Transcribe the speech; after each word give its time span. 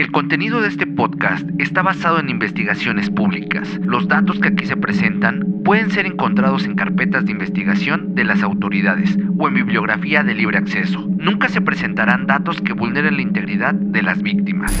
El 0.00 0.10
contenido 0.12 0.62
de 0.62 0.68
este 0.68 0.86
podcast 0.86 1.46
está 1.58 1.82
basado 1.82 2.20
en 2.20 2.30
investigaciones 2.30 3.10
públicas. 3.10 3.68
Los 3.82 4.08
datos 4.08 4.40
que 4.40 4.48
aquí 4.48 4.64
se 4.64 4.78
presentan 4.78 5.60
pueden 5.62 5.90
ser 5.90 6.06
encontrados 6.06 6.64
en 6.64 6.74
carpetas 6.74 7.26
de 7.26 7.32
investigación 7.32 8.14
de 8.14 8.24
las 8.24 8.42
autoridades 8.42 9.18
o 9.38 9.46
en 9.46 9.52
bibliografía 9.52 10.24
de 10.24 10.32
libre 10.32 10.56
acceso. 10.56 11.06
Nunca 11.18 11.50
se 11.50 11.60
presentarán 11.60 12.26
datos 12.26 12.62
que 12.62 12.72
vulneren 12.72 13.16
la 13.16 13.20
integridad 13.20 13.74
de 13.74 14.02
las 14.02 14.22
víctimas. 14.22 14.72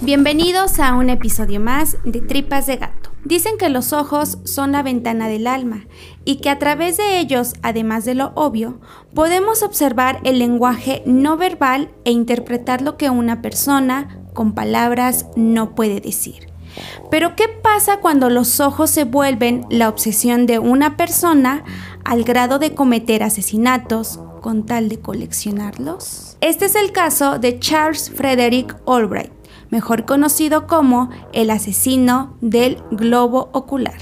Bienvenidos 0.00 0.80
a 0.80 0.94
un 0.94 1.10
episodio 1.10 1.60
más 1.60 1.98
de 2.04 2.22
Tripas 2.22 2.66
de 2.66 2.78
Gato. 2.78 3.11
Dicen 3.24 3.56
que 3.56 3.68
los 3.68 3.92
ojos 3.92 4.38
son 4.44 4.72
la 4.72 4.82
ventana 4.82 5.28
del 5.28 5.46
alma 5.46 5.86
y 6.24 6.36
que 6.36 6.50
a 6.50 6.58
través 6.58 6.96
de 6.96 7.20
ellos, 7.20 7.54
además 7.62 8.04
de 8.04 8.14
lo 8.14 8.32
obvio, 8.34 8.80
podemos 9.14 9.62
observar 9.62 10.20
el 10.24 10.40
lenguaje 10.40 11.02
no 11.06 11.36
verbal 11.36 11.90
e 12.04 12.10
interpretar 12.10 12.82
lo 12.82 12.96
que 12.96 13.10
una 13.10 13.40
persona 13.40 14.18
con 14.34 14.54
palabras 14.54 15.26
no 15.36 15.74
puede 15.74 16.00
decir. 16.00 16.48
Pero 17.10 17.36
¿qué 17.36 17.48
pasa 17.48 17.98
cuando 17.98 18.28
los 18.30 18.58
ojos 18.58 18.90
se 18.90 19.04
vuelven 19.04 19.66
la 19.70 19.88
obsesión 19.88 20.46
de 20.46 20.58
una 20.58 20.96
persona 20.96 21.64
al 22.04 22.24
grado 22.24 22.58
de 22.58 22.74
cometer 22.74 23.22
asesinatos 23.22 24.18
con 24.40 24.66
tal 24.66 24.88
de 24.88 24.98
coleccionarlos? 24.98 26.36
Este 26.40 26.64
es 26.64 26.74
el 26.74 26.90
caso 26.90 27.38
de 27.38 27.58
Charles 27.60 28.10
Frederick 28.10 28.74
Albright 28.86 29.41
mejor 29.72 30.04
conocido 30.04 30.66
como 30.66 31.08
el 31.32 31.50
asesino 31.50 32.36
del 32.42 32.76
globo 32.90 33.48
ocular. 33.52 33.98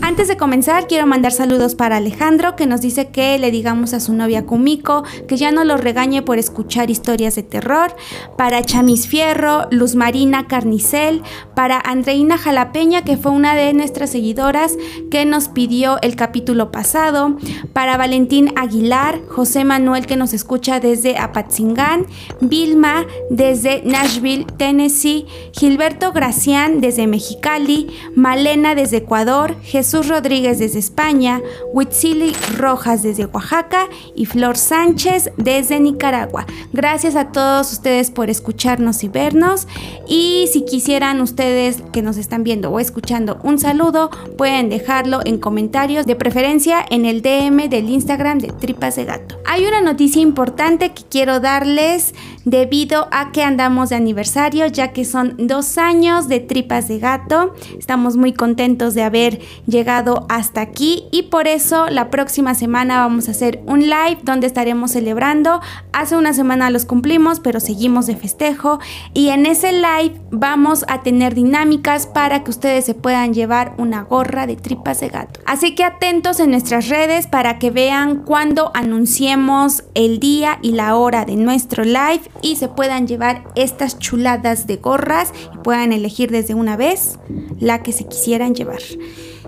Antes 0.00 0.28
de 0.28 0.36
comenzar, 0.36 0.86
quiero 0.86 1.06
mandar 1.06 1.32
saludos 1.32 1.74
para 1.74 1.96
Alejandro, 1.96 2.54
que 2.54 2.66
nos 2.66 2.80
dice 2.80 3.08
que 3.08 3.36
le 3.38 3.50
digamos 3.50 3.92
a 3.94 4.00
su 4.00 4.12
novia 4.12 4.46
Kumiko 4.46 5.02
que 5.26 5.36
ya 5.36 5.50
no 5.50 5.64
lo 5.64 5.76
regañe 5.76 6.22
por 6.22 6.38
escuchar 6.38 6.90
historias 6.90 7.34
de 7.34 7.42
terror. 7.42 7.94
Para 8.36 8.62
Chamis 8.62 9.08
Fierro, 9.08 9.66
Luz 9.70 9.96
Marina 9.96 10.46
Carnicel, 10.46 11.22
para 11.54 11.80
Andreina 11.80 12.38
Jalapeña, 12.38 13.02
que 13.02 13.16
fue 13.16 13.32
una 13.32 13.54
de 13.54 13.72
nuestras 13.74 14.10
seguidoras 14.10 14.76
que 15.10 15.24
nos 15.24 15.48
pidió 15.48 15.98
el 16.00 16.14
capítulo 16.14 16.70
pasado. 16.70 17.36
Para 17.72 17.96
Valentín 17.96 18.52
Aguilar, 18.56 19.20
José 19.28 19.64
Manuel, 19.64 20.06
que 20.06 20.16
nos 20.16 20.32
escucha 20.32 20.80
desde 20.80 21.18
Apatzingán. 21.18 22.06
Vilma, 22.40 23.04
desde 23.30 23.82
Nashville, 23.84 24.46
Tennessee. 24.56 25.26
Gilberto 25.52 26.12
Gracián, 26.12 26.80
desde 26.80 27.06
Mexicali. 27.06 27.88
Malena, 28.14 28.74
desde 28.76 28.98
Ecuador. 28.98 29.56
Jesús 29.62 29.87
Jesús 29.88 30.08
Rodríguez 30.08 30.58
desde 30.58 30.80
España, 30.80 31.40
Huitzili 31.72 32.34
Rojas 32.58 33.02
desde 33.02 33.24
Oaxaca 33.24 33.88
y 34.14 34.26
Flor 34.26 34.58
Sánchez 34.58 35.30
desde 35.38 35.80
Nicaragua. 35.80 36.44
Gracias 36.74 37.16
a 37.16 37.32
todos 37.32 37.72
ustedes 37.72 38.10
por 38.10 38.28
escucharnos 38.28 39.02
y 39.02 39.08
vernos. 39.08 39.66
Y 40.06 40.46
si 40.52 40.66
quisieran 40.66 41.22
ustedes 41.22 41.82
que 41.90 42.02
nos 42.02 42.18
están 42.18 42.44
viendo 42.44 42.70
o 42.70 42.80
escuchando 42.80 43.38
un 43.42 43.58
saludo, 43.58 44.10
pueden 44.36 44.68
dejarlo 44.68 45.20
en 45.24 45.38
comentarios, 45.38 46.04
de 46.04 46.16
preferencia 46.16 46.84
en 46.90 47.06
el 47.06 47.22
DM 47.22 47.70
del 47.70 47.88
Instagram 47.88 48.40
de 48.40 48.48
Tripas 48.48 48.96
de 48.96 49.06
Gato. 49.06 49.38
Hay 49.46 49.64
una 49.64 49.80
noticia 49.80 50.20
importante 50.20 50.92
que 50.92 51.04
quiero 51.08 51.40
darles 51.40 52.14
debido 52.44 53.08
a 53.10 53.32
que 53.32 53.42
andamos 53.42 53.90
de 53.90 53.96
aniversario, 53.96 54.66
ya 54.66 54.92
que 54.92 55.04
son 55.04 55.34
dos 55.38 55.78
años 55.78 56.28
de 56.28 56.40
Tripas 56.40 56.88
de 56.88 56.98
Gato. 56.98 57.54
Estamos 57.78 58.16
muy 58.16 58.32
contentos 58.32 58.94
de 58.94 59.02
haber 59.02 59.40
llegado 59.66 60.26
hasta 60.28 60.60
aquí 60.60 61.04
y 61.10 61.24
por 61.24 61.46
eso 61.46 61.88
la 61.88 62.10
próxima 62.10 62.54
semana 62.54 63.00
vamos 63.00 63.28
a 63.28 63.32
hacer 63.32 63.62
un 63.66 63.80
live 63.80 64.18
donde 64.22 64.46
estaremos 64.46 64.92
celebrando. 64.92 65.60
Hace 65.92 66.16
una 66.16 66.32
semana 66.32 66.70
los 66.70 66.84
cumplimos, 66.84 67.40
pero 67.40 67.60
seguimos 67.60 68.06
de 68.06 68.16
festejo 68.16 68.78
y 69.14 69.28
en 69.28 69.46
ese 69.46 69.72
live 69.72 70.20
vamos 70.30 70.84
a 70.88 71.02
tener 71.02 71.34
dinámicas 71.34 72.06
para 72.06 72.44
que 72.44 72.50
ustedes 72.50 72.84
se 72.84 72.94
puedan 72.94 73.34
llevar 73.34 73.74
una 73.78 74.02
gorra 74.02 74.46
de 74.46 74.56
tripas 74.56 75.00
de 75.00 75.08
gato. 75.08 75.40
Así 75.46 75.74
que 75.74 75.84
atentos 75.84 76.40
en 76.40 76.50
nuestras 76.50 76.88
redes 76.88 77.26
para 77.26 77.58
que 77.58 77.70
vean 77.70 78.22
cuando 78.24 78.70
anunciemos 78.74 79.84
el 79.94 80.20
día 80.20 80.58
y 80.62 80.72
la 80.72 80.96
hora 80.96 81.24
de 81.24 81.36
nuestro 81.36 81.84
live 81.84 82.22
y 82.42 82.56
se 82.56 82.68
puedan 82.68 83.06
llevar 83.06 83.44
estas 83.56 83.98
chuladas 83.98 84.66
de 84.66 84.76
gorras 84.76 85.32
y 85.54 85.58
puedan 85.58 85.92
elegir 85.92 86.30
desde 86.30 86.54
una 86.54 86.76
vez 86.76 87.18
la 87.58 87.82
que 87.82 87.92
se 87.92 88.06
quisieran 88.06 88.54
llevar. 88.54 88.82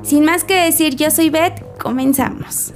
Sin 0.02 0.24
más 0.24 0.44
que 0.44 0.54
decir, 0.54 0.96
yo 0.96 1.10
soy 1.10 1.30
Beth, 1.30 1.62
comenzamos. 1.78 2.72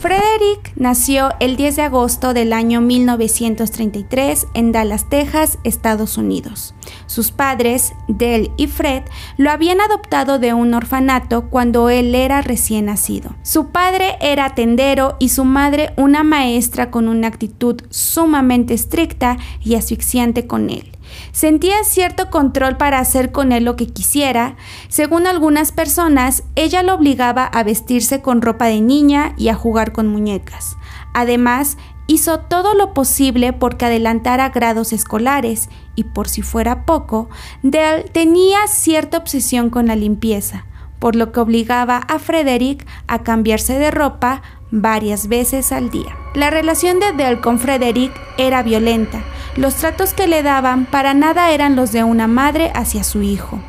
Frederick 0.00 0.72
nació 0.76 1.28
el 1.40 1.56
10 1.56 1.76
de 1.76 1.82
agosto 1.82 2.32
del 2.32 2.54
año 2.54 2.80
1933 2.80 4.46
en 4.54 4.72
Dallas, 4.72 5.10
Texas, 5.10 5.58
Estados 5.62 6.16
Unidos. 6.16 6.74
Sus 7.04 7.32
padres, 7.32 7.92
Dell 8.08 8.50
y 8.56 8.66
Fred, 8.66 9.02
lo 9.36 9.50
habían 9.50 9.82
adoptado 9.82 10.38
de 10.38 10.54
un 10.54 10.72
orfanato 10.72 11.50
cuando 11.50 11.90
él 11.90 12.14
era 12.14 12.40
recién 12.40 12.86
nacido. 12.86 13.36
Su 13.42 13.72
padre 13.72 14.16
era 14.22 14.54
tendero 14.54 15.16
y 15.18 15.28
su 15.28 15.44
madre 15.44 15.92
una 15.98 16.24
maestra 16.24 16.90
con 16.90 17.06
una 17.06 17.28
actitud 17.28 17.82
sumamente 17.90 18.72
estricta 18.72 19.36
y 19.62 19.74
asfixiante 19.74 20.46
con 20.46 20.70
él. 20.70 20.89
Sentía 21.32 21.84
cierto 21.84 22.30
control 22.30 22.76
para 22.76 22.98
hacer 22.98 23.32
con 23.32 23.52
él 23.52 23.64
lo 23.64 23.76
que 23.76 23.86
quisiera. 23.86 24.56
Según 24.88 25.26
algunas 25.26 25.72
personas, 25.72 26.42
ella 26.54 26.82
lo 26.82 26.94
obligaba 26.94 27.44
a 27.44 27.62
vestirse 27.62 28.20
con 28.22 28.42
ropa 28.42 28.66
de 28.66 28.80
niña 28.80 29.34
y 29.36 29.48
a 29.48 29.54
jugar 29.54 29.92
con 29.92 30.06
muñecas. 30.06 30.76
Además, 31.14 31.76
hizo 32.06 32.40
todo 32.40 32.74
lo 32.74 32.92
posible 32.92 33.52
porque 33.52 33.84
adelantara 33.84 34.48
grados 34.48 34.92
escolares 34.92 35.68
y 35.94 36.04
por 36.04 36.28
si 36.28 36.42
fuera 36.42 36.84
poco, 36.84 37.28
Dell 37.62 38.10
tenía 38.10 38.66
cierta 38.66 39.18
obsesión 39.18 39.70
con 39.70 39.86
la 39.86 39.96
limpieza, 39.96 40.66
por 40.98 41.14
lo 41.14 41.30
que 41.30 41.40
obligaba 41.40 41.98
a 41.98 42.18
Frederick 42.18 42.86
a 43.06 43.22
cambiarse 43.22 43.78
de 43.78 43.90
ropa 43.90 44.42
varias 44.72 45.28
veces 45.28 45.72
al 45.72 45.90
día. 45.90 46.16
La 46.34 46.50
relación 46.50 47.00
de 47.00 47.12
Dell 47.12 47.40
con 47.40 47.58
Frederick 47.58 48.12
era 48.38 48.62
violenta, 48.62 49.22
los 49.56 49.74
tratos 49.74 50.14
que 50.14 50.26
le 50.26 50.42
daban 50.42 50.86
para 50.86 51.14
nada 51.14 51.50
eran 51.50 51.76
los 51.76 51.92
de 51.92 52.04
una 52.04 52.26
madre 52.26 52.70
hacia 52.74 53.04
su 53.04 53.22
hijo. 53.22 53.60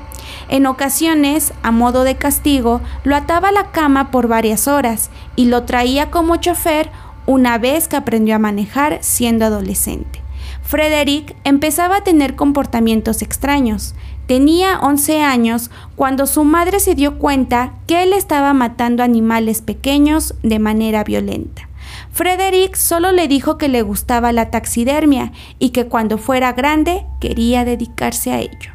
En 0.50 0.66
ocasiones, 0.66 1.53
a 1.64 1.72
modo 1.72 2.03
de 2.03 2.16
castigo, 2.16 2.81
lo 3.03 3.16
ataba 3.16 3.50
a 3.50 3.53
la 3.53 3.72
cama 3.72 4.12
por 4.12 4.28
varias 4.28 4.68
horas 4.68 5.09
y 5.36 5.46
lo 5.46 5.64
traía 5.64 6.12
como 6.12 6.36
chofer 6.36 6.90
una 7.25 7.58
vez 7.58 7.88
que 7.88 7.96
aprendió 7.96 8.36
a 8.36 8.40
manejar 8.40 9.00
siendo 9.02 9.46
adolescente. 9.46 10.22
Frederick 10.62 11.36
empezaba 11.44 11.97
a 11.97 12.03
tener 12.03 12.36
comportamientos 12.36 13.22
extraños. 13.22 13.96
Tenía 14.28 14.80
11 14.80 15.22
años 15.22 15.72
cuando 15.96 16.28
su 16.28 16.44
madre 16.44 16.80
se 16.80 16.96
dio 16.96 17.18
cuenta 17.18 17.74
que 17.88 18.03
él 18.03 18.14
estaba 18.14 18.53
matando 18.53 19.03
animales 19.03 19.62
pequeños 19.62 20.36
de 20.44 20.59
manera 20.59 21.03
violenta. 21.03 21.71
Frederick 22.11 22.75
solo 22.75 23.11
le 23.11 23.27
dijo 23.27 23.57
que 23.57 23.69
le 23.69 23.81
gustaba 23.81 24.31
la 24.31 24.51
taxidermia 24.51 25.31
y 25.59 25.69
que 25.69 25.88
cuando 25.88 26.17
fuera 26.17 26.53
grande 26.53 27.05
quería 27.19 27.66
dedicarse 27.66 28.31
a 28.31 28.39
ello. 28.39 28.72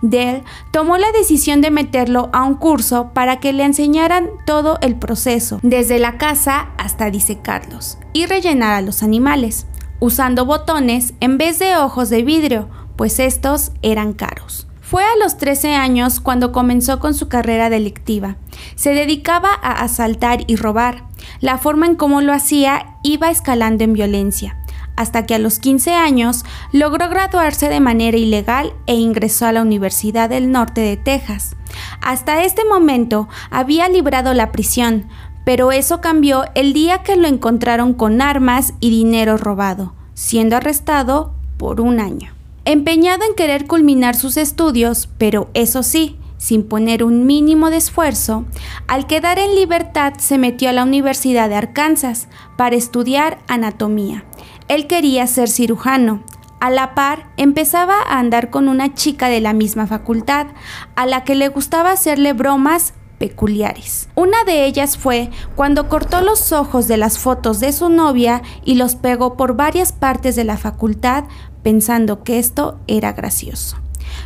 Dell 0.00 0.42
tomó 0.70 0.96
la 0.96 1.10
decisión 1.12 1.60
de 1.60 1.70
meterlo 1.70 2.30
a 2.32 2.44
un 2.44 2.54
curso 2.54 3.10
para 3.14 3.40
que 3.40 3.52
le 3.52 3.64
enseñaran 3.64 4.28
todo 4.46 4.78
el 4.80 4.94
proceso, 4.96 5.58
desde 5.62 5.98
la 5.98 6.18
caza 6.18 6.68
hasta 6.78 7.10
disecarlos 7.10 7.98
y 8.12 8.26
rellenar 8.26 8.74
a 8.74 8.80
los 8.80 9.02
animales, 9.02 9.66
usando 9.98 10.44
botones 10.44 11.14
en 11.20 11.36
vez 11.36 11.58
de 11.58 11.76
ojos 11.76 12.10
de 12.10 12.22
vidrio, 12.22 12.68
pues 12.96 13.18
estos 13.18 13.72
eran 13.82 14.12
caros. 14.12 14.67
Fue 14.88 15.04
a 15.04 15.22
los 15.22 15.36
13 15.36 15.74
años 15.74 16.18
cuando 16.18 16.50
comenzó 16.50 16.98
con 16.98 17.12
su 17.12 17.28
carrera 17.28 17.68
delictiva. 17.68 18.36
Se 18.74 18.94
dedicaba 18.94 19.50
a 19.52 19.82
asaltar 19.82 20.44
y 20.46 20.56
robar. 20.56 21.04
La 21.40 21.58
forma 21.58 21.84
en 21.84 21.94
cómo 21.94 22.22
lo 22.22 22.32
hacía 22.32 22.96
iba 23.02 23.28
escalando 23.28 23.84
en 23.84 23.92
violencia, 23.92 24.56
hasta 24.96 25.26
que 25.26 25.34
a 25.34 25.38
los 25.38 25.58
15 25.58 25.94
años 25.94 26.46
logró 26.72 27.10
graduarse 27.10 27.68
de 27.68 27.80
manera 27.80 28.16
ilegal 28.16 28.72
e 28.86 28.94
ingresó 28.94 29.44
a 29.44 29.52
la 29.52 29.60
Universidad 29.60 30.30
del 30.30 30.50
Norte 30.52 30.80
de 30.80 30.96
Texas. 30.96 31.54
Hasta 32.00 32.42
este 32.44 32.64
momento 32.64 33.28
había 33.50 33.90
librado 33.90 34.32
la 34.32 34.52
prisión, 34.52 35.06
pero 35.44 35.70
eso 35.70 36.00
cambió 36.00 36.44
el 36.54 36.72
día 36.72 37.02
que 37.02 37.16
lo 37.16 37.28
encontraron 37.28 37.92
con 37.92 38.22
armas 38.22 38.72
y 38.80 38.88
dinero 38.88 39.36
robado, 39.36 39.92
siendo 40.14 40.56
arrestado 40.56 41.34
por 41.58 41.82
un 41.82 42.00
año 42.00 42.37
empeñado 42.72 43.24
en 43.24 43.34
querer 43.34 43.66
culminar 43.66 44.14
sus 44.14 44.36
estudios, 44.36 45.08
pero 45.16 45.48
eso 45.54 45.82
sí, 45.82 46.18
sin 46.36 46.68
poner 46.68 47.02
un 47.02 47.24
mínimo 47.24 47.70
de 47.70 47.78
esfuerzo, 47.78 48.44
al 48.86 49.06
quedar 49.06 49.38
en 49.38 49.54
libertad 49.54 50.12
se 50.18 50.36
metió 50.36 50.68
a 50.68 50.74
la 50.74 50.82
Universidad 50.82 51.48
de 51.48 51.54
Arkansas 51.54 52.28
para 52.58 52.76
estudiar 52.76 53.38
anatomía. 53.48 54.26
Él 54.68 54.86
quería 54.86 55.26
ser 55.26 55.48
cirujano. 55.48 56.22
A 56.60 56.68
la 56.68 56.94
par, 56.94 57.30
empezaba 57.38 58.02
a 58.06 58.18
andar 58.18 58.50
con 58.50 58.68
una 58.68 58.92
chica 58.92 59.30
de 59.30 59.40
la 59.40 59.54
misma 59.54 59.86
facultad, 59.86 60.48
a 60.94 61.06
la 61.06 61.24
que 61.24 61.36
le 61.36 61.48
gustaba 61.48 61.92
hacerle 61.92 62.34
bromas 62.34 62.92
peculiares. 63.18 64.08
Una 64.14 64.44
de 64.44 64.64
ellas 64.64 64.96
fue 64.96 65.30
cuando 65.56 65.88
cortó 65.88 66.20
los 66.20 66.52
ojos 66.52 66.88
de 66.88 66.96
las 66.96 67.18
fotos 67.18 67.60
de 67.60 67.72
su 67.72 67.88
novia 67.88 68.42
y 68.64 68.74
los 68.74 68.94
pegó 68.94 69.36
por 69.36 69.56
varias 69.56 69.92
partes 69.92 70.36
de 70.36 70.44
la 70.44 70.56
facultad 70.56 71.24
pensando 71.62 72.22
que 72.22 72.38
esto 72.38 72.78
era 72.86 73.12
gracioso. 73.12 73.76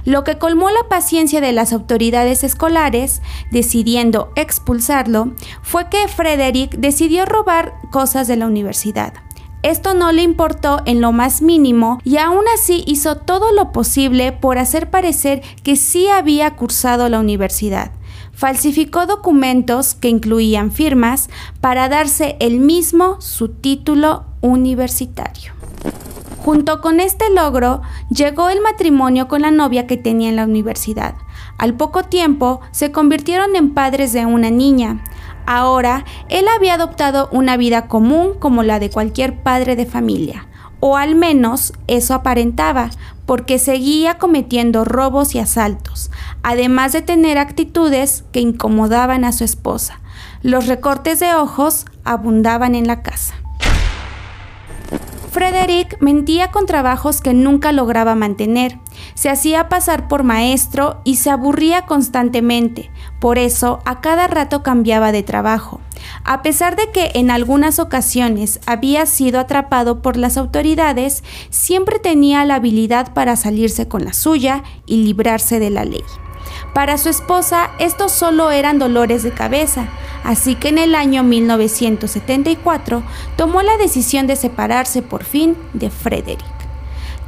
Lo 0.04 0.24
que 0.24 0.38
colmó 0.38 0.70
la 0.70 0.88
paciencia 0.88 1.40
de 1.40 1.52
las 1.52 1.72
autoridades 1.72 2.44
escolares, 2.44 3.22
decidiendo 3.50 4.32
expulsarlo, 4.36 5.32
fue 5.62 5.88
que 5.88 6.08
Frederick 6.08 6.76
decidió 6.76 7.24
robar 7.24 7.74
cosas 7.90 8.26
de 8.28 8.36
la 8.36 8.46
universidad. 8.46 9.14
Esto 9.62 9.94
no 9.94 10.10
le 10.10 10.22
importó 10.22 10.82
en 10.86 11.00
lo 11.00 11.12
más 11.12 11.40
mínimo 11.40 12.00
y 12.02 12.16
aún 12.16 12.42
así 12.52 12.82
hizo 12.84 13.16
todo 13.16 13.52
lo 13.52 13.70
posible 13.70 14.32
por 14.32 14.58
hacer 14.58 14.90
parecer 14.90 15.40
que 15.62 15.76
sí 15.76 16.08
había 16.08 16.56
cursado 16.56 17.08
la 17.08 17.20
universidad. 17.20 17.92
Falsificó 18.32 19.06
documentos 19.06 19.94
que 19.94 20.08
incluían 20.08 20.72
firmas 20.72 21.30
para 21.60 21.88
darse 21.88 22.36
él 22.40 22.58
mismo 22.58 23.20
su 23.20 23.50
título 23.50 24.24
universitario. 24.40 25.61
Junto 26.44 26.80
con 26.80 26.98
este 26.98 27.30
logro, 27.30 27.82
llegó 28.08 28.48
el 28.48 28.60
matrimonio 28.60 29.28
con 29.28 29.42
la 29.42 29.52
novia 29.52 29.86
que 29.86 29.96
tenía 29.96 30.28
en 30.28 30.34
la 30.34 30.44
universidad. 30.44 31.14
Al 31.56 31.74
poco 31.74 32.02
tiempo, 32.02 32.60
se 32.72 32.90
convirtieron 32.90 33.54
en 33.54 33.74
padres 33.74 34.12
de 34.12 34.26
una 34.26 34.50
niña. 34.50 35.04
Ahora, 35.46 36.04
él 36.28 36.46
había 36.48 36.74
adoptado 36.74 37.28
una 37.30 37.56
vida 37.56 37.86
común 37.86 38.32
como 38.40 38.64
la 38.64 38.80
de 38.80 38.90
cualquier 38.90 39.44
padre 39.44 39.76
de 39.76 39.86
familia, 39.86 40.48
o 40.80 40.96
al 40.96 41.14
menos 41.14 41.74
eso 41.86 42.12
aparentaba, 42.12 42.90
porque 43.24 43.60
seguía 43.60 44.18
cometiendo 44.18 44.84
robos 44.84 45.36
y 45.36 45.38
asaltos, 45.38 46.10
además 46.42 46.92
de 46.92 47.02
tener 47.02 47.38
actitudes 47.38 48.24
que 48.32 48.40
incomodaban 48.40 49.24
a 49.24 49.30
su 49.30 49.44
esposa. 49.44 50.00
Los 50.42 50.66
recortes 50.66 51.20
de 51.20 51.34
ojos 51.34 51.86
abundaban 52.02 52.74
en 52.74 52.88
la 52.88 53.02
casa. 53.02 53.41
Frederick 55.32 55.96
mentía 56.02 56.50
con 56.50 56.66
trabajos 56.66 57.22
que 57.22 57.32
nunca 57.32 57.72
lograba 57.72 58.14
mantener. 58.14 58.78
Se 59.14 59.30
hacía 59.30 59.70
pasar 59.70 60.06
por 60.06 60.24
maestro 60.24 61.00
y 61.04 61.16
se 61.16 61.30
aburría 61.30 61.86
constantemente. 61.86 62.90
Por 63.18 63.38
eso, 63.38 63.78
a 63.86 64.02
cada 64.02 64.26
rato 64.26 64.62
cambiaba 64.62 65.10
de 65.10 65.22
trabajo. 65.22 65.80
A 66.22 66.42
pesar 66.42 66.76
de 66.76 66.90
que 66.92 67.12
en 67.14 67.30
algunas 67.30 67.78
ocasiones 67.78 68.60
había 68.66 69.06
sido 69.06 69.40
atrapado 69.40 70.02
por 70.02 70.18
las 70.18 70.36
autoridades, 70.36 71.24
siempre 71.48 71.98
tenía 71.98 72.44
la 72.44 72.56
habilidad 72.56 73.14
para 73.14 73.34
salirse 73.36 73.88
con 73.88 74.04
la 74.04 74.12
suya 74.12 74.62
y 74.84 75.02
librarse 75.02 75.58
de 75.58 75.70
la 75.70 75.86
ley. 75.86 76.04
Para 76.74 76.98
su 76.98 77.08
esposa, 77.08 77.70
estos 77.78 78.12
solo 78.12 78.50
eran 78.50 78.78
dolores 78.78 79.22
de 79.22 79.32
cabeza, 79.32 79.88
así 80.24 80.54
que 80.54 80.68
en 80.68 80.78
el 80.78 80.94
año 80.94 81.22
1974 81.22 83.02
tomó 83.36 83.62
la 83.62 83.76
decisión 83.76 84.26
de 84.26 84.36
separarse 84.36 85.02
por 85.02 85.24
fin 85.24 85.56
de 85.72 85.90
Frederick. 85.90 86.62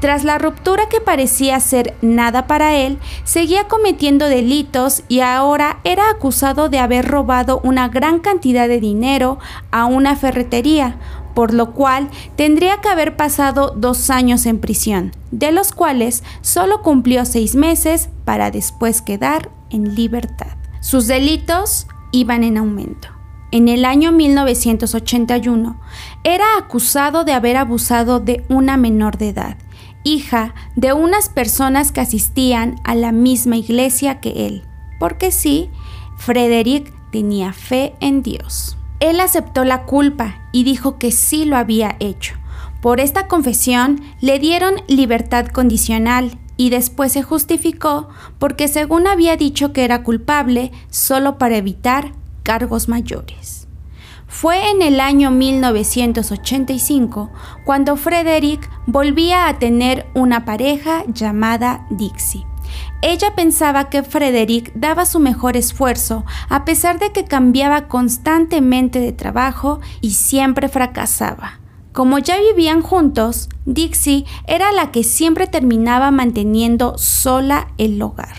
Tras 0.04 0.22
la 0.22 0.36
ruptura 0.36 0.88
que 0.90 1.00
parecía 1.00 1.58
ser 1.60 1.94
nada 2.02 2.46
para 2.46 2.74
él, 2.74 2.98
seguía 3.22 3.68
cometiendo 3.68 4.28
delitos 4.28 5.02
y 5.08 5.20
ahora 5.20 5.78
era 5.82 6.10
acusado 6.10 6.68
de 6.68 6.78
haber 6.78 7.08
robado 7.08 7.60
una 7.64 7.88
gran 7.88 8.20
cantidad 8.20 8.68
de 8.68 8.80
dinero 8.80 9.38
a 9.70 9.86
una 9.86 10.14
ferretería, 10.14 10.98
por 11.34 11.52
lo 11.52 11.72
cual 11.72 12.08
tendría 12.36 12.80
que 12.80 12.88
haber 12.88 13.16
pasado 13.16 13.74
dos 13.76 14.10
años 14.10 14.46
en 14.46 14.60
prisión, 14.60 15.12
de 15.30 15.52
los 15.52 15.72
cuales 15.72 16.22
solo 16.40 16.82
cumplió 16.82 17.24
seis 17.24 17.54
meses 17.54 18.08
para 18.24 18.50
después 18.50 19.02
quedar 19.02 19.50
en 19.70 19.94
libertad. 19.94 20.56
Sus 20.80 21.06
delitos 21.06 21.86
iban 22.12 22.44
en 22.44 22.58
aumento. 22.58 23.08
En 23.50 23.68
el 23.68 23.84
año 23.84 24.10
1981 24.10 25.80
era 26.24 26.44
acusado 26.58 27.24
de 27.24 27.32
haber 27.32 27.56
abusado 27.56 28.18
de 28.20 28.44
una 28.48 28.76
menor 28.76 29.16
de 29.16 29.28
edad, 29.28 29.58
hija 30.02 30.54
de 30.76 30.92
unas 30.92 31.28
personas 31.28 31.92
que 31.92 32.00
asistían 32.00 32.76
a 32.84 32.94
la 32.94 33.12
misma 33.12 33.56
iglesia 33.56 34.20
que 34.20 34.46
él, 34.46 34.64
porque 34.98 35.30
sí, 35.30 35.70
Frederick 36.16 36.92
tenía 37.12 37.52
fe 37.52 37.94
en 38.00 38.22
Dios. 38.22 38.76
Él 39.00 39.20
aceptó 39.20 39.64
la 39.64 39.84
culpa 39.84 40.48
y 40.52 40.64
dijo 40.64 40.98
que 40.98 41.10
sí 41.10 41.44
lo 41.44 41.56
había 41.56 41.96
hecho. 42.00 42.34
Por 42.80 43.00
esta 43.00 43.28
confesión 43.28 44.02
le 44.20 44.38
dieron 44.38 44.74
libertad 44.88 45.46
condicional 45.46 46.38
y 46.56 46.70
después 46.70 47.12
se 47.12 47.22
justificó 47.22 48.08
porque 48.38 48.68
según 48.68 49.06
había 49.06 49.36
dicho 49.36 49.72
que 49.72 49.84
era 49.84 50.02
culpable 50.02 50.72
solo 50.90 51.38
para 51.38 51.56
evitar 51.56 52.12
cargos 52.42 52.88
mayores. 52.88 53.66
Fue 54.26 54.70
en 54.70 54.82
el 54.82 55.00
año 55.00 55.30
1985 55.30 57.30
cuando 57.64 57.96
Frederick 57.96 58.68
volvía 58.86 59.48
a 59.48 59.58
tener 59.58 60.06
una 60.14 60.44
pareja 60.44 61.04
llamada 61.06 61.86
Dixie. 61.90 62.44
Ella 63.02 63.34
pensaba 63.34 63.90
que 63.90 64.02
Frederick 64.02 64.72
daba 64.74 65.04
su 65.04 65.20
mejor 65.20 65.56
esfuerzo 65.56 66.24
a 66.48 66.64
pesar 66.64 66.98
de 66.98 67.12
que 67.12 67.24
cambiaba 67.24 67.88
constantemente 67.88 68.98
de 68.98 69.12
trabajo 69.12 69.80
y 70.00 70.12
siempre 70.12 70.68
fracasaba. 70.68 71.60
Como 71.92 72.18
ya 72.18 72.40
vivían 72.40 72.82
juntos, 72.82 73.48
Dixie 73.66 74.24
era 74.48 74.72
la 74.72 74.90
que 74.90 75.04
siempre 75.04 75.46
terminaba 75.46 76.10
manteniendo 76.10 76.98
sola 76.98 77.68
el 77.78 78.02
hogar. 78.02 78.36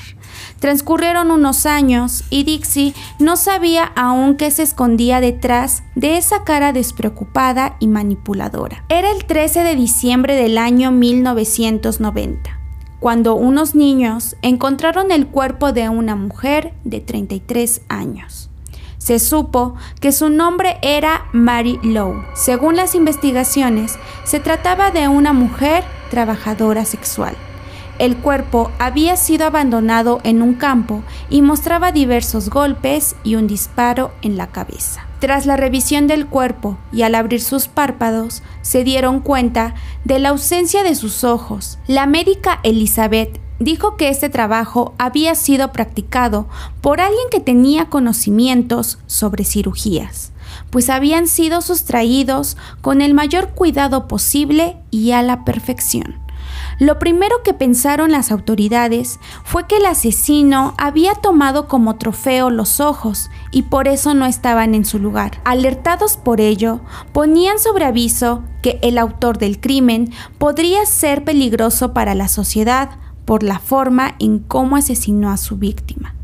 Transcurrieron 0.60 1.32
unos 1.32 1.66
años 1.66 2.26
y 2.30 2.44
Dixie 2.44 2.94
no 3.20 3.38
sabía 3.38 3.86
aún 3.96 4.36
qué 4.36 4.52
se 4.52 4.64
escondía 4.64 5.22
detrás 5.22 5.84
de 5.96 6.18
esa 6.18 6.44
cara 6.44 6.74
despreocupada 6.74 7.78
y 7.80 7.88
manipuladora. 7.88 8.84
Era 8.90 9.10
el 9.12 9.24
13 9.24 9.64
de 9.64 9.76
diciembre 9.76 10.36
del 10.36 10.58
año 10.58 10.92
1990 10.92 12.65
cuando 13.06 13.36
unos 13.36 13.76
niños 13.76 14.36
encontraron 14.42 15.12
el 15.12 15.28
cuerpo 15.28 15.72
de 15.72 15.90
una 15.90 16.16
mujer 16.16 16.74
de 16.86 17.02
33 17.02 17.82
años. 17.88 18.50
Se 18.98 19.20
supo 19.20 19.76
que 20.02 20.12
su 20.12 20.32
nombre 20.32 20.80
era 20.82 21.26
Mary 21.32 21.80
Lowe. 21.84 22.26
Según 22.34 22.76
las 22.76 22.96
investigaciones, 22.96 24.00
se 24.24 24.40
trataba 24.40 24.90
de 24.90 25.08
una 25.08 25.34
mujer 25.34 25.84
trabajadora 26.10 26.84
sexual. 26.84 27.36
El 28.00 28.18
cuerpo 28.18 28.72
había 28.80 29.18
sido 29.18 29.46
abandonado 29.46 30.20
en 30.24 30.42
un 30.42 30.56
campo 30.56 31.04
y 31.30 31.44
mostraba 31.44 31.92
diversos 31.92 32.50
golpes 32.50 33.16
y 33.24 33.36
un 33.36 33.46
disparo 33.46 34.14
en 34.24 34.36
la 34.36 34.48
cabeza. 34.48 35.05
Tras 35.20 35.46
la 35.46 35.58
revisión 35.58 36.08
del 36.08 36.28
cuerpo 36.28 36.78
y 36.92 37.04
al 37.04 37.16
abrir 37.16 37.42
sus 37.42 37.68
párpados, 37.68 38.44
se 38.62 38.84
dieron 38.84 39.22
cuenta 39.22 39.76
de 40.04 40.20
la 40.20 40.30
ausencia 40.30 40.84
de 40.84 40.96
sus 40.96 41.24
ojos. 41.24 41.80
La 41.88 42.06
médica 42.06 42.60
Elizabeth 42.64 43.40
dijo 43.60 43.96
que 43.96 44.10
este 44.10 44.30
trabajo 44.30 44.94
había 44.98 45.36
sido 45.36 45.72
practicado 45.72 46.48
por 46.82 47.00
alguien 47.00 47.28
que 47.32 47.40
tenía 47.40 47.86
conocimientos 47.86 49.00
sobre 49.08 49.46
cirugías, 49.46 50.34
pues 50.70 50.90
habían 50.90 51.28
sido 51.28 51.62
sustraídos 51.62 52.58
con 52.82 53.02
el 53.02 53.14
mayor 53.14 53.50
cuidado 53.50 54.08
posible 54.08 54.78
y 54.92 55.12
a 55.12 55.22
la 55.22 55.46
perfección. 55.46 56.25
Lo 56.78 57.00
primero 57.00 57.36
que 57.44 57.54
pensaron 57.54 58.12
las 58.12 58.32
autoridades 58.32 59.20
fue 59.44 59.66
que 59.66 59.78
el 59.78 59.86
asesino 59.86 60.74
había 60.78 61.16
tomado 61.16 61.68
como 61.68 61.96
trofeo 61.96 62.50
los 62.50 62.82
ojos 62.82 63.30
y 63.52 63.64
por 63.64 63.88
eso 63.88 64.14
no 64.14 64.26
estaban 64.26 64.76
en 64.76 64.84
su 64.84 65.00
lugar. 65.00 65.40
Alertados 65.46 66.18
por 66.18 66.42
ello, 66.42 66.82
ponían 67.14 67.60
sobre 67.60 67.86
aviso 67.86 68.44
que 68.62 68.80
el 68.82 68.98
autor 68.98 69.38
del 69.38 69.62
crimen 69.62 70.12
podría 70.38 70.86
ser 70.86 71.24
peligroso 71.24 71.94
para 71.94 72.14
la 72.14 72.28
sociedad 72.28 72.90
por 73.24 73.42
la 73.44 73.60
forma 73.60 74.16
en 74.20 74.40
cómo 74.40 74.76
asesinó 74.76 75.32
a 75.32 75.38
su 75.38 75.58
víctima. 75.58 76.16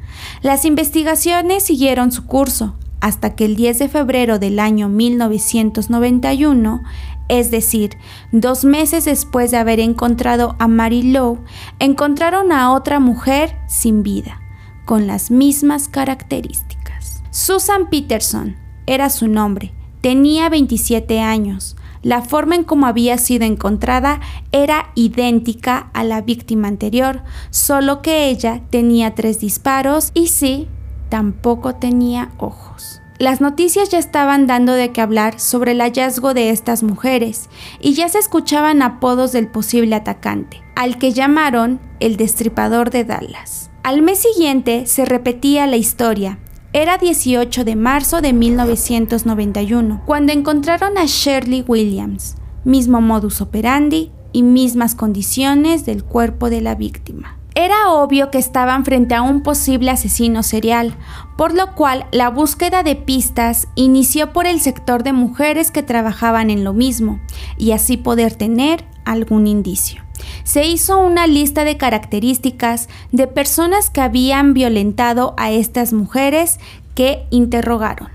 Las 0.42 0.66
investigaciones 0.66 1.64
siguieron 1.64 2.12
su 2.12 2.26
curso 2.26 2.76
hasta 3.00 3.36
que 3.36 3.46
el 3.46 3.56
10 3.56 3.80
de 3.80 3.90
febrero 3.90 4.38
del 4.38 4.60
año 4.60 4.88
1991 4.88 6.84
es 7.32 7.50
decir, 7.50 7.98
dos 8.34 8.66
meses 8.66 9.06
después 9.06 9.52
de 9.52 9.58
haber 9.58 9.80
encontrado 9.80 10.58
a 10.60 10.68
Mary 10.68 11.02
Lowe, 11.02 11.40
encontraron 11.80 12.52
a 12.52 12.74
otra 12.74 13.00
mujer 13.00 13.56
sin 13.70 14.04
vida, 14.04 14.42
con 14.84 15.08
las 15.08 15.32
mismas 15.32 15.88
características. 15.88 17.24
Susan 17.32 17.90
Peterson 17.90 18.58
era 18.86 19.10
su 19.10 19.30
nombre, 19.30 19.72
tenía 20.02 20.50
27 20.50 21.22
años. 21.22 21.78
La 22.04 22.22
forma 22.22 22.56
en 22.56 22.66
cómo 22.66 22.86
había 22.86 23.18
sido 23.18 23.46
encontrada 23.46 24.20
era 24.52 24.92
idéntica 24.96 25.90
a 25.94 26.04
la 26.04 26.20
víctima 26.22 26.68
anterior, 26.68 27.24
solo 27.50 28.02
que 28.02 28.28
ella 28.28 28.62
tenía 28.70 29.16
tres 29.16 29.40
disparos 29.40 30.12
y 30.14 30.28
sí, 30.28 30.68
tampoco 31.08 31.76
tenía 31.76 32.32
ojos. 32.40 33.01
Las 33.22 33.40
noticias 33.40 33.90
ya 33.90 34.00
estaban 34.00 34.48
dando 34.48 34.74
de 34.74 34.92
qué 34.92 35.00
hablar 35.00 35.40
sobre 35.40 35.74
el 35.74 35.82
hallazgo 35.82 36.34
de 36.34 36.50
estas 36.50 36.82
mujeres 36.82 37.52
y 37.80 37.94
ya 37.94 38.10
se 38.10 38.18
escuchaban 38.18 38.82
apodos 38.82 39.32
del 39.32 39.48
posible 39.48 39.94
atacante, 39.94 40.64
al 40.76 40.98
que 40.98 41.12
llamaron 41.12 41.80
el 42.00 42.18
destripador 42.18 42.90
de 42.90 43.04
Dallas. 43.04 43.70
Al 43.84 44.02
mes 44.02 44.18
siguiente 44.24 44.88
se 44.88 45.06
repetía 45.06 45.68
la 45.68 45.78
historia. 45.78 46.40
Era 46.74 46.98
18 46.98 47.64
de 47.64 47.76
marzo 47.76 48.22
de 48.22 48.34
1991, 48.34 50.02
cuando 50.08 50.34
encontraron 50.34 50.98
a 50.98 51.06
Shirley 51.06 51.64
Williams, 51.68 52.38
mismo 52.64 53.02
modus 53.02 53.40
operandi, 53.40 54.12
y 54.34 54.42
mismas 54.42 54.96
condiciones 54.96 55.86
del 55.86 56.04
cuerpo 56.04 56.50
de 56.50 56.62
la 56.62 56.74
víctima. 56.74 57.38
Era 57.64 57.92
obvio 57.92 58.32
que 58.32 58.40
estaban 58.40 58.86
frente 58.86 59.14
a 59.14 59.22
un 59.22 59.44
posible 59.44 59.92
asesino 59.92 60.42
serial, 60.42 60.96
por 61.38 61.54
lo 61.54 61.76
cual 61.76 62.08
la 62.12 62.32
búsqueda 62.32 62.82
de 62.82 62.96
pistas 62.96 63.68
inició 63.76 64.34
por 64.34 64.48
el 64.48 64.60
sector 64.60 65.04
de 65.04 65.14
mujeres 65.14 65.70
que 65.70 65.84
trabajaban 65.84 66.50
en 66.50 66.64
lo 66.64 66.74
mismo, 66.74 67.20
y 67.60 67.74
así 67.74 67.98
poder 67.98 68.34
tener 68.34 68.84
algún 69.06 69.46
indicio. 69.46 70.02
Se 70.44 70.66
hizo 70.66 70.98
una 70.98 71.28
lista 71.28 71.64
de 71.64 71.78
características 71.78 72.90
de 73.12 73.28
personas 73.28 73.92
que 73.92 74.02
habían 74.02 74.56
violentado 74.56 75.36
a 75.38 75.52
estas 75.52 75.94
mujeres 75.94 76.60
que 76.96 77.28
interrogaron. 77.30 78.10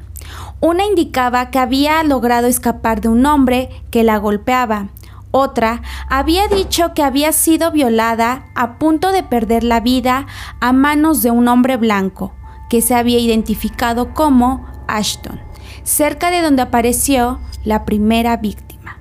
Una 0.61 0.87
indicaba 0.87 1.53
que 1.53 1.61
había 1.61 2.03
logrado 2.03 2.49
escapar 2.49 3.01
de 3.01 3.11
un 3.11 3.25
hombre 3.25 3.71
que 3.93 4.03
la 4.03 4.17
golpeaba, 4.17 4.89
otra 5.31 5.83
había 6.09 6.49
dicho 6.49 6.95
que 6.95 7.03
había 7.03 7.33
sido 7.33 7.71
violada 7.71 8.47
a 8.55 8.79
punto 8.79 9.13
de 9.13 9.23
perder 9.23 9.65
la 9.65 9.81
vida 9.81 10.27
a 10.61 10.73
manos 10.73 11.23
de 11.23 11.31
un 11.31 11.49
hombre 11.49 11.77
blanco, 11.77 12.33
que 12.69 12.81
se 12.81 12.95
había 12.95 13.19
identificado 13.19 14.15
como 14.15 14.67
Ashton, 14.89 15.41
cerca 15.83 16.31
de 16.31 16.43
donde 16.43 16.63
apareció 16.63 17.41
la 17.65 17.85
primera 17.85 18.37
víctima. 18.37 18.99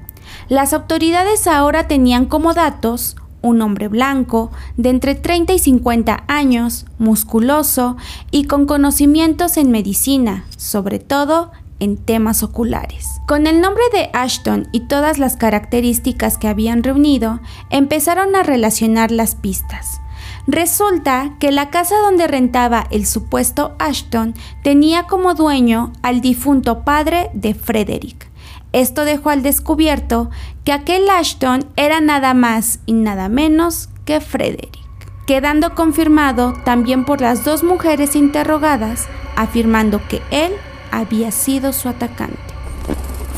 Las 0.49 0.73
autoridades 0.73 1.47
ahora 1.47 1.87
tenían 1.87 2.25
como 2.25 2.53
datos 2.53 3.15
un 3.41 3.61
hombre 3.61 3.87
blanco 3.87 4.51
de 4.75 4.89
entre 4.89 5.13
30 5.13 5.53
y 5.53 5.59
50 5.59 6.23
años, 6.27 6.85
musculoso 6.97 7.95
y 8.31 8.45
con 8.45 8.65
conocimientos 8.65 9.57
en 9.57 9.69
medicina, 9.69 10.45
sobre 10.57 10.97
todo 10.99 11.51
en 11.79 11.97
temas 11.97 12.43
oculares. 12.43 13.07
Con 13.27 13.47
el 13.47 13.61
nombre 13.61 13.83
de 13.91 14.09
Ashton 14.13 14.67
y 14.71 14.81
todas 14.81 15.17
las 15.17 15.37
características 15.37 16.37
que 16.37 16.47
habían 16.47 16.83
reunido, 16.83 17.39
empezaron 17.69 18.35
a 18.35 18.43
relacionar 18.43 19.11
las 19.11 19.35
pistas. 19.35 20.01
Resulta 20.47 21.35
que 21.39 21.51
la 21.51 21.71
casa 21.71 21.95
donde 21.97 22.27
rentaba 22.27 22.87
el 22.91 23.05
supuesto 23.05 23.75
Ashton 23.79 24.35
tenía 24.63 25.07
como 25.07 25.33
dueño 25.33 25.91
al 26.03 26.21
difunto 26.21 26.83
padre 26.83 27.31
de 27.33 27.55
Frederick. 27.55 28.29
Esto 28.71 29.05
dejó 29.05 29.29
al 29.29 29.41
descubierto 29.41 30.29
que 30.63 30.73
aquel 30.73 31.09
Ashton 31.09 31.65
era 31.77 31.99
nada 31.99 32.33
más 32.33 32.79
y 32.85 32.93
nada 32.93 33.29
menos 33.29 33.89
que 34.03 34.19
Frederick, 34.19 34.77
quedando 35.25 35.73
confirmado 35.73 36.53
también 36.63 37.05
por 37.05 37.21
las 37.21 37.43
dos 37.43 37.63
mujeres 37.63 38.15
interrogadas, 38.15 39.07
afirmando 39.35 40.01
que 40.07 40.21
él 40.29 40.51
había 40.99 41.31
sido 41.31 41.73
su 41.73 41.89
atacante. 41.89 42.37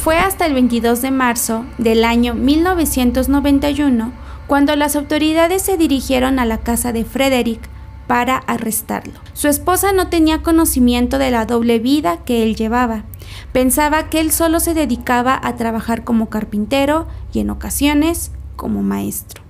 Fue 0.04 0.18
hasta 0.18 0.46
el 0.46 0.54
22 0.54 1.02
de 1.02 1.12
marzo 1.12 1.66
del 1.78 2.04
año 2.04 2.34
1991 2.34 4.12
cuando 4.48 4.76
las 4.76 4.96
autoridades 4.96 5.62
se 5.62 5.78
dirigieron 5.78 6.40
a 6.40 6.46
la 6.46 6.60
casa 6.60 6.94
de 6.94 7.04
Frederick 7.04 7.60
para 8.08 8.38
arrestarlo. 8.38 9.20
Su 9.34 9.50
esposa 9.50 9.92
no 9.92 10.08
tenía 10.08 10.42
conocimiento 10.42 11.18
de 11.18 11.32
la 11.32 11.46
doble 11.46 11.80
vida 11.80 12.24
que 12.24 12.44
él 12.44 12.56
llevaba. 12.56 13.04
Pensaba 13.52 14.10
que 14.10 14.22
él 14.22 14.32
solo 14.32 14.62
se 14.62 14.74
dedicaba 14.74 15.38
a 15.44 15.58
trabajar 15.58 16.06
como 16.06 16.30
carpintero 16.30 17.08
y 17.34 17.40
en 17.40 17.50
ocasiones 17.50 18.32
como 18.56 18.82
maestro. 18.82 19.47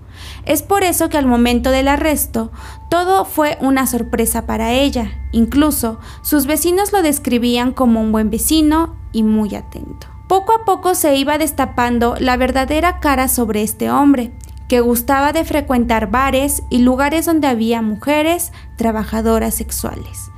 Es 0.48 0.63
por 0.63 0.86
eso 0.86 1.10
que 1.10 1.18
al 1.18 1.25
momento 1.25 1.72
del 1.72 1.89
arresto 1.89 2.54
todo 2.89 3.25
fue 3.25 3.58
una 3.60 3.86
sorpresa 3.86 4.46
para 4.46 4.72
ella. 4.72 5.12
Incluso 5.34 6.00
sus 6.22 6.46
vecinos 6.46 6.94
lo 6.94 7.01
describían 7.01 7.74
como 7.74 8.00
un 8.00 8.13
buen 8.13 8.30
vecino 8.30 8.96
y 9.12 9.24
muy 9.24 9.56
atento. 9.56 10.08
Poco 10.30 10.54
a 10.54 10.63
poco 10.63 10.96
se 10.96 11.18
iba 11.18 11.38
destapando 11.38 12.16
la 12.20 12.38
verdadera 12.38 13.01
cara 13.01 13.27
sobre 13.27 13.62
este 13.62 13.92
hombre, 13.92 14.32
que 14.70 14.80
gustaba 14.80 15.34
de 15.34 15.44
frecuentar 15.44 16.10
bares 16.12 16.63
y 16.70 16.80
lugares 16.80 17.25
donde 17.25 17.48
había 17.48 17.82
mujeres 17.82 18.54
trabajadoras 18.77 19.54
sexuales. 19.54 20.32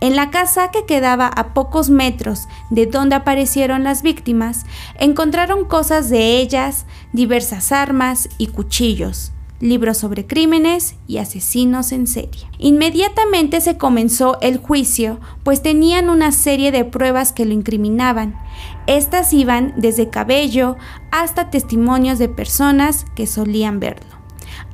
En 0.00 0.14
la 0.14 0.30
casa 0.30 0.70
que 0.70 0.84
quedaba 0.84 1.26
a 1.26 1.54
pocos 1.54 1.90
metros 1.90 2.46
de 2.70 2.86
donde 2.86 3.16
aparecieron 3.16 3.82
las 3.82 4.02
víctimas, 4.02 4.64
encontraron 5.00 5.64
cosas 5.64 6.08
de 6.08 6.36
ellas, 6.38 6.86
diversas 7.12 7.72
armas 7.72 8.28
y 8.38 8.48
cuchillos, 8.48 9.32
libros 9.60 9.98
sobre 9.98 10.26
crímenes 10.26 10.96
y 11.06 11.18
asesinos 11.18 11.92
en 11.92 12.06
serie. 12.06 12.46
Inmediatamente 12.58 13.60
se 13.60 13.76
comenzó 13.76 14.38
el 14.40 14.58
juicio, 14.58 15.20
pues 15.44 15.62
tenían 15.62 16.10
una 16.10 16.32
serie 16.32 16.72
de 16.72 16.84
pruebas 16.84 17.32
que 17.32 17.44
lo 17.44 17.52
incriminaban. 17.52 18.38
Estas 18.86 19.32
iban 19.32 19.74
desde 19.76 20.10
cabello 20.10 20.76
hasta 21.10 21.50
testimonios 21.50 22.18
de 22.18 22.28
personas 22.28 23.06
que 23.14 23.26
solían 23.26 23.80
verlo, 23.80 24.16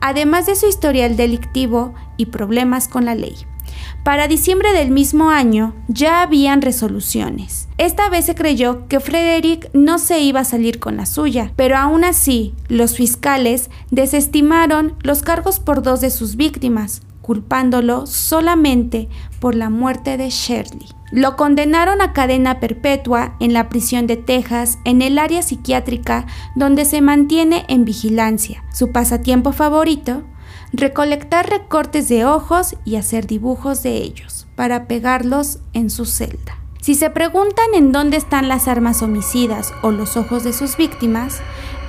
además 0.01 0.47
de 0.47 0.57
su 0.57 0.67
historial 0.67 1.17
delictivo 1.17 1.95
y 2.17 2.27
problemas 2.27 2.89
con 2.89 3.05
la 3.05 3.15
ley. 3.15 3.37
Para 4.05 4.27
diciembre 4.27 4.73
del 4.73 4.91
mismo 4.91 5.31
año 5.31 5.75
ya 5.87 6.23
habían 6.23 6.61
resoluciones. 6.61 7.69
Esta 7.79 8.09
vez 8.09 8.27
se 8.27 8.35
creyó 8.35 8.89
que 8.89 8.99
Frederick 8.99 9.71
no 9.75 9.99
se 9.99 10.21
iba 10.21 10.41
a 10.41 10.45
salir 10.45 10.81
con 10.81 10.97
la 10.97 11.07
suya, 11.07 11.53
pero 11.55 11.77
aún 11.77 12.03
así 12.03 12.53
los 12.69 12.97
fiscales 12.97 13.71
desestimaron 13.91 14.97
los 15.03 15.23
cargos 15.23 15.61
por 15.61 15.83
dos 15.83 16.01
de 16.01 16.11
sus 16.11 16.35
víctimas, 16.35 17.03
culpándolo 17.21 18.07
solamente 18.09 19.09
por 19.39 19.55
la 19.55 19.71
muerte 19.71 20.17
de 20.17 20.31
Shirley. 20.31 20.89
Lo 21.13 21.37
condenaron 21.37 22.01
a 22.01 22.13
cadena 22.13 22.59
perpetua 22.59 23.37
en 23.39 23.53
la 23.53 23.69
prisión 23.69 24.09
de 24.09 24.17
Texas, 24.17 24.79
en 24.85 25.03
el 25.03 25.19
área 25.19 25.43
psiquiátrica 25.43 26.27
donde 26.57 26.87
se 26.87 27.03
mantiene 27.03 27.67
en 27.69 27.85
vigilancia. 27.85 28.65
Su 28.73 28.91
pasatiempo 28.91 29.53
favorito 29.53 30.25
recolectar 30.73 31.49
recortes 31.49 32.09
de 32.09 32.25
ojos 32.25 32.77
y 32.85 32.97
hacer 32.97 33.27
dibujos 33.27 33.83
de 33.83 33.97
ellos 33.99 34.47
para 34.57 34.87
pegarlos 34.87 35.59
en 35.73 35.91
su 35.91 36.05
celda. 36.07 36.59
Si 36.81 36.95
se 36.95 37.11
preguntan 37.11 37.67
en 37.75 37.93
dónde 37.93 38.17
están 38.17 38.49
las 38.49 38.67
armas 38.67 39.03
homicidas 39.03 39.73
o 39.83 39.93
los 39.93 40.17
ojos 40.17 40.43
de 40.43 40.53
sus 40.53 40.77
víctimas, 40.77 41.41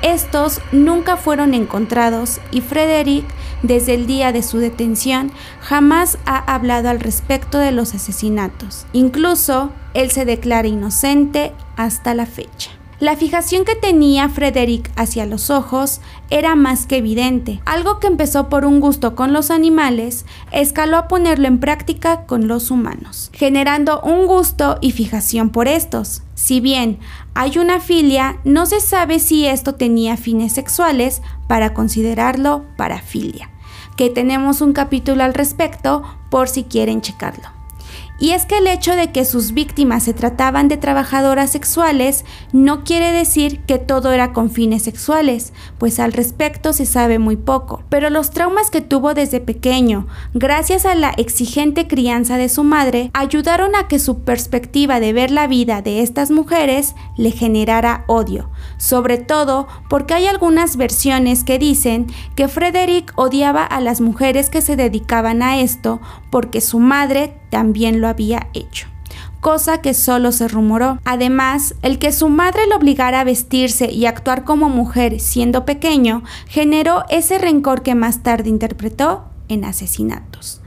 estos 0.03 0.61
nunca 0.71 1.17
fueron 1.17 1.53
encontrados 1.53 2.39
y 2.51 2.61
Frederick, 2.61 3.25
desde 3.63 3.95
el 3.95 4.05
día 4.05 4.31
de 4.31 4.43
su 4.43 4.59
detención, 4.59 5.31
jamás 5.61 6.17
ha 6.25 6.37
hablado 6.53 6.89
al 6.89 6.99
respecto 6.99 7.57
de 7.57 7.71
los 7.71 7.95
asesinatos. 7.95 8.85
Incluso, 8.91 9.71
él 9.93 10.11
se 10.11 10.25
declara 10.25 10.67
inocente 10.67 11.53
hasta 11.77 12.13
la 12.13 12.25
fecha. 12.25 12.69
La 13.03 13.17
fijación 13.17 13.65
que 13.65 13.75
tenía 13.75 14.29
Frederick 14.29 14.89
hacia 14.95 15.25
los 15.25 15.49
ojos 15.49 15.99
era 16.29 16.55
más 16.55 16.85
que 16.85 16.95
evidente. 16.95 17.61
Algo 17.65 17.99
que 17.99 18.07
empezó 18.07 18.47
por 18.47 18.63
un 18.63 18.79
gusto 18.79 19.13
con 19.13 19.33
los 19.33 19.51
animales, 19.51 20.25
escaló 20.53 20.95
a 20.95 21.09
ponerlo 21.09 21.49
en 21.49 21.59
práctica 21.59 22.25
con 22.25 22.47
los 22.47 22.71
humanos, 22.71 23.29
generando 23.33 23.99
un 23.99 24.25
gusto 24.25 24.77
y 24.79 24.91
fijación 24.91 25.49
por 25.49 25.67
estos. 25.67 26.21
Si 26.33 26.61
bien 26.61 26.97
hay 27.33 27.57
una 27.57 27.81
filia, 27.81 28.39
no 28.45 28.65
se 28.65 28.79
sabe 28.79 29.19
si 29.19 29.47
esto 29.47 29.75
tenía 29.75 30.15
fines 30.15 30.53
sexuales 30.53 31.21
para 31.49 31.73
considerarlo 31.73 32.63
parafilia, 32.77 33.49
que 33.97 34.11
tenemos 34.11 34.61
un 34.61 34.71
capítulo 34.71 35.25
al 35.25 35.33
respecto 35.33 36.03
por 36.29 36.47
si 36.47 36.63
quieren 36.63 37.01
checarlo. 37.01 37.52
Y 38.23 38.31
es 38.31 38.45
que 38.45 38.59
el 38.59 38.67
hecho 38.67 38.95
de 38.95 39.11
que 39.11 39.25
sus 39.25 39.51
víctimas 39.51 40.03
se 40.03 40.13
trataban 40.13 40.69
de 40.69 40.77
trabajadoras 40.77 41.49
sexuales 41.49 42.23
no 42.53 42.85
quiere 42.85 43.11
decir 43.11 43.59
que 43.65 43.79
todo 43.79 44.13
era 44.13 44.31
con 44.31 44.49
fines 44.49 44.83
sexuales, 44.83 45.51
pues 45.77 45.99
al 45.99 46.13
respecto 46.13 46.71
se 46.71 46.85
sabe 46.85 47.19
muy 47.19 47.35
poco. 47.35 47.83
Pero 47.89 48.09
los 48.09 48.31
traumas 48.31 48.71
que 48.71 48.79
tuvo 48.79 49.13
desde 49.13 49.41
pequeño, 49.41 50.07
gracias 50.33 50.85
a 50.85 50.95
la 50.95 51.09
exigente 51.09 51.85
crianza 51.85 52.37
de 52.37 52.47
su 52.47 52.63
madre, 52.63 53.11
ayudaron 53.13 53.75
a 53.75 53.89
que 53.89 53.99
su 53.99 54.19
perspectiva 54.21 55.01
de 55.01 55.11
ver 55.11 55.29
la 55.29 55.47
vida 55.47 55.81
de 55.81 55.99
estas 55.99 56.31
mujeres 56.31 56.95
le 57.17 57.31
generara 57.31 58.05
odio, 58.07 58.49
sobre 58.77 59.17
todo 59.17 59.67
porque 59.89 60.13
hay 60.13 60.27
algunas 60.27 60.77
versiones 60.77 61.43
que 61.43 61.59
dicen 61.59 62.07
que 62.37 62.47
Frederick 62.47 63.11
odiaba 63.17 63.65
a 63.65 63.81
las 63.81 63.99
mujeres 63.99 64.49
que 64.49 64.61
se 64.61 64.77
dedicaban 64.77 65.41
a 65.41 65.59
esto 65.59 65.99
porque 66.29 66.61
su 66.61 66.79
madre 66.79 67.42
también 67.53 68.01
lo 68.01 68.07
había 68.07 68.47
hecho 68.55 68.87
cosa 69.39 69.79
que 69.79 69.93
solo 69.93 70.31
se 70.31 70.47
rumoró. 70.47 70.99
Además, 71.03 71.75
el 71.81 71.99
que 71.99 72.13
su 72.13 72.29
madre 72.29 72.65
lo 72.65 72.77
obligara 72.77 73.19
a 73.19 73.23
vestirse 73.25 73.91
y 73.91 74.05
actuar 74.05 74.45
como 74.45 74.69
mujer 74.69 75.19
siendo 75.19 75.65
pequeño 75.65 76.23
generó 76.47 77.03
ese 77.09 77.37
rencor 77.39 77.83
que 77.83 77.93
más 77.93 78.23
tarde 78.23 78.49
interpretó 78.49 79.25
en 79.49 79.65
asesinatos. 79.65 80.61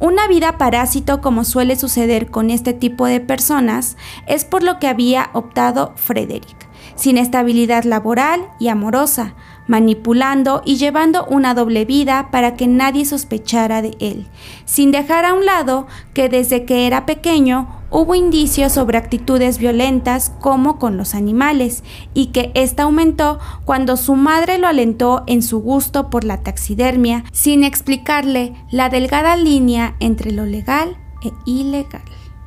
Una 0.00 0.28
vida 0.28 0.56
parásito 0.56 1.20
como 1.20 1.44
suele 1.44 1.76
suceder 1.76 2.30
con 2.30 2.48
este 2.48 2.72
tipo 2.72 3.04
de 3.04 3.20
personas 3.20 3.98
es 4.26 4.46
por 4.46 4.62
lo 4.62 4.78
que 4.78 4.88
había 4.88 5.28
optado 5.34 5.92
Frederick, 5.96 6.68
sin 6.96 7.18
estabilidad 7.18 7.84
laboral 7.84 8.48
y 8.58 8.68
amorosa, 8.68 9.34
manipulando 9.66 10.62
y 10.64 10.76
llevando 10.76 11.24
una 11.26 11.54
doble 11.54 11.84
vida 11.84 12.28
para 12.30 12.56
que 12.56 12.66
nadie 12.66 13.04
sospechara 13.04 13.82
de 13.82 13.96
él, 14.00 14.26
sin 14.64 14.90
dejar 14.90 15.24
a 15.24 15.34
un 15.34 15.46
lado 15.46 15.86
que 16.14 16.28
desde 16.28 16.64
que 16.64 16.86
era 16.86 17.06
pequeño 17.06 17.82
hubo 17.90 18.14
indicios 18.14 18.72
sobre 18.72 18.98
actitudes 18.98 19.58
violentas 19.58 20.32
como 20.40 20.78
con 20.78 20.96
los 20.96 21.14
animales 21.14 21.84
y 22.14 22.26
que 22.26 22.50
ésta 22.54 22.84
aumentó 22.84 23.38
cuando 23.64 23.96
su 23.96 24.14
madre 24.14 24.58
lo 24.58 24.66
alentó 24.66 25.24
en 25.26 25.42
su 25.42 25.60
gusto 25.60 26.08
por 26.10 26.24
la 26.24 26.38
taxidermia 26.38 27.24
sin 27.32 27.64
explicarle 27.64 28.54
la 28.70 28.88
delgada 28.88 29.36
línea 29.36 29.94
entre 30.00 30.32
lo 30.32 30.46
legal 30.46 30.96
e 31.22 31.30
ilegal. 31.44 32.02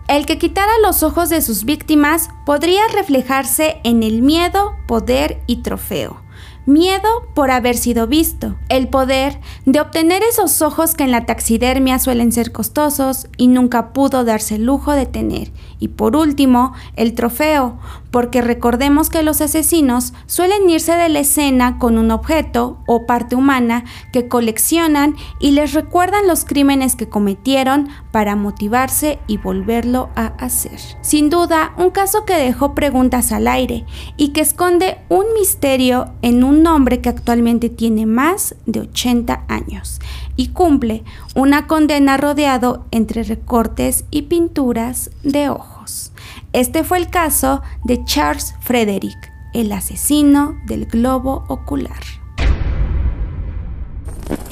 El 0.07 0.27
que 0.27 0.37
quitara 0.37 0.71
los 0.83 1.01
ojos 1.01 1.29
de 1.29 1.41
sus 1.41 1.65
víctimas 1.65 2.29
podría 2.45 2.87
reflejarse 2.93 3.77
en 3.83 4.03
el 4.03 4.21
miedo, 4.21 4.75
poder 4.87 5.41
y 5.47 5.57
trofeo 5.57 6.24
Miedo 6.65 7.27
por 7.35 7.51
haber 7.51 7.77
sido 7.77 8.07
visto. 8.07 8.55
El 8.69 8.87
poder 8.87 9.39
de 9.65 9.79
obtener 9.79 10.23
esos 10.23 10.63
ojos 10.63 10.95
que 10.95 11.03
en 11.03 11.11
la 11.11 11.27
taxidermia 11.27 11.99
suelen 11.99 12.31
ser 12.31 12.51
costosos 12.51 13.27
y 13.37 13.47
nunca 13.47 13.93
pudo 13.93 14.23
darse 14.23 14.55
el 14.55 14.65
lujo 14.65 14.93
de 14.93 15.05
tener. 15.05 15.51
Y 15.79 15.89
por 15.89 16.15
último, 16.15 16.73
el 16.95 17.13
trofeo, 17.13 17.77
porque 18.09 18.41
recordemos 18.41 19.09
que 19.09 19.21
los 19.21 19.41
asesinos 19.41 20.13
suelen 20.25 20.69
irse 20.69 20.93
de 20.93 21.09
la 21.09 21.19
escena 21.19 21.77
con 21.77 21.97
un 21.97 22.09
objeto 22.09 22.79
o 22.87 23.05
parte 23.05 23.35
humana 23.35 23.83
que 24.11 24.27
coleccionan 24.27 25.15
y 25.39 25.51
les 25.51 25.73
recuerdan 25.73 26.27
los 26.27 26.45
crímenes 26.45 26.95
que 26.95 27.09
cometieron 27.09 27.89
para 28.11 28.35
motivarse 28.35 29.19
y 29.27 29.37
volverlo 29.37 30.09
a 30.15 30.27
hacer. 30.39 30.79
Sin 31.01 31.29
duda, 31.29 31.73
un 31.77 31.91
caso 31.91 32.25
que 32.25 32.35
dejó 32.37 32.73
preguntas 32.73 33.31
al 33.31 33.47
aire 33.47 33.85
y 34.17 34.29
que 34.29 34.41
esconde 34.41 34.97
un 35.09 35.25
misterio 35.37 36.13
en 36.21 36.43
un 36.55 36.65
hombre 36.67 37.01
que 37.01 37.09
actualmente 37.09 37.69
tiene 37.69 38.05
más 38.05 38.55
de 38.65 38.81
80 38.81 39.45
años 39.47 39.99
y 40.35 40.49
cumple 40.49 41.03
una 41.35 41.67
condena 41.67 42.17
rodeado 42.17 42.85
entre 42.91 43.23
recortes 43.23 44.05
y 44.09 44.23
pinturas 44.23 45.11
de 45.23 45.49
ojos. 45.49 46.11
Este 46.53 46.83
fue 46.83 46.97
el 46.97 47.09
caso 47.09 47.61
de 47.83 48.03
Charles 48.05 48.55
Frederick, 48.61 49.31
el 49.53 49.71
asesino 49.71 50.55
del 50.65 50.85
globo 50.85 51.43
ocular. 51.47 52.24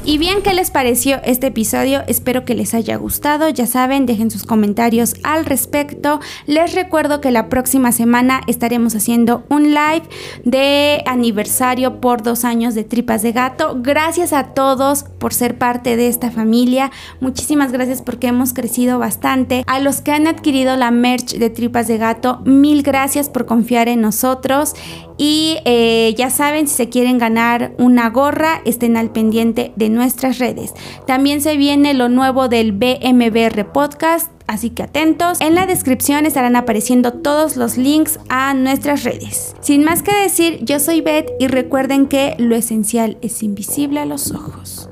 Y 0.05 0.17
bien, 0.17 0.41
¿qué 0.41 0.53
les 0.53 0.69
pareció 0.69 1.21
este 1.23 1.47
episodio? 1.47 2.01
Espero 2.07 2.43
que 2.43 2.55
les 2.55 2.73
haya 2.73 2.97
gustado. 2.97 3.47
Ya 3.47 3.65
saben, 3.65 4.05
dejen 4.05 4.31
sus 4.31 4.43
comentarios 4.43 5.15
al 5.23 5.45
respecto. 5.45 6.19
Les 6.45 6.75
recuerdo 6.75 7.21
que 7.21 7.31
la 7.31 7.47
próxima 7.47 7.93
semana 7.93 8.41
estaremos 8.47 8.95
haciendo 8.95 9.45
un 9.49 9.69
live 9.69 10.03
de 10.43 11.03
aniversario 11.05 12.01
por 12.01 12.21
dos 12.21 12.43
años 12.43 12.75
de 12.75 12.83
Tripas 12.83 13.21
de 13.21 13.31
Gato. 13.31 13.77
Gracias 13.79 14.33
a 14.33 14.53
todos 14.53 15.05
por 15.19 15.33
ser 15.33 15.57
parte 15.57 15.95
de 15.95 16.09
esta 16.09 16.31
familia. 16.31 16.91
Muchísimas 17.21 17.71
gracias 17.71 18.01
porque 18.01 18.27
hemos 18.27 18.51
crecido 18.51 18.99
bastante. 18.99 19.63
A 19.67 19.79
los 19.79 20.01
que 20.01 20.11
han 20.11 20.27
adquirido 20.27 20.75
la 20.75 20.91
merch 20.91 21.37
de 21.37 21.49
Tripas 21.49 21.87
de 21.87 21.97
Gato, 21.97 22.41
mil 22.43 22.83
gracias 22.83 23.29
por 23.29 23.45
confiar 23.45 23.87
en 23.87 24.01
nosotros. 24.01 24.75
Y 25.17 25.59
eh, 25.65 26.13
ya 26.17 26.29
saben, 26.29 26.67
si 26.67 26.75
se 26.75 26.89
quieren 26.89 27.19
ganar 27.19 27.73
una 27.77 28.09
gorra, 28.09 28.61
estén 28.65 28.97
al 28.97 29.11
pendiente 29.11 29.71
de 29.75 29.92
nuestras 29.93 30.39
redes. 30.39 30.73
También 31.07 31.41
se 31.41 31.57
viene 31.57 31.93
lo 31.93 32.09
nuevo 32.09 32.47
del 32.47 32.71
BMBR 32.71 33.71
Podcast. 33.71 34.31
Así 34.45 34.69
que 34.69 34.83
atentos, 34.83 35.39
en 35.39 35.55
la 35.55 35.65
descripción 35.65 36.25
estarán 36.25 36.55
apareciendo 36.55 37.13
todos 37.13 37.55
los 37.55 37.77
links 37.77 38.19
a 38.29 38.53
nuestras 38.53 39.03
redes. 39.03 39.55
Sin 39.61 39.83
más 39.83 40.03
que 40.03 40.13
decir, 40.13 40.59
yo 40.61 40.79
soy 40.79 41.01
Beth 41.01 41.31
y 41.39 41.47
recuerden 41.47 42.07
que 42.07 42.35
lo 42.37 42.55
esencial 42.55 43.17
es 43.21 43.41
invisible 43.41 44.01
a 44.01 44.05
los 44.05 44.31
ojos. 44.31 44.89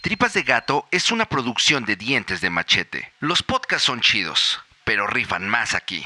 Tripas 0.00 0.32
de 0.32 0.42
Gato 0.42 0.86
es 0.90 1.10
una 1.10 1.26
producción 1.26 1.84
de 1.84 1.96
dientes 1.96 2.40
de 2.40 2.50
machete. 2.50 3.12
Los 3.20 3.42
podcasts 3.42 3.86
son 3.86 4.00
chidos, 4.00 4.58
pero 4.84 5.06
rifan 5.06 5.48
más 5.48 5.74
aquí. 5.74 6.04